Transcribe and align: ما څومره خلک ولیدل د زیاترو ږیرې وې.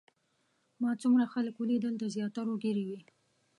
ما 0.81 0.91
څومره 1.01 1.25
خلک 1.33 1.53
ولیدل 1.57 1.93
د 1.99 2.03
زیاترو 2.15 2.53
ږیرې 2.63 2.83
وې. 2.89 2.99